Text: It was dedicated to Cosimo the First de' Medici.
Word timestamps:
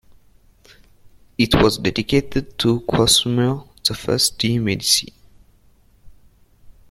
It 1.37 1.53
was 1.53 1.77
dedicated 1.77 2.57
to 2.57 2.79
Cosimo 2.89 3.69
the 3.87 3.93
First 3.93 4.39
de' 4.39 4.57
Medici. 4.57 5.13